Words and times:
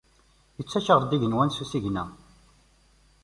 Ittaččar-d 0.61 1.15
igenwan 1.15 1.49
s 1.51 1.57
usigna. 1.63 2.05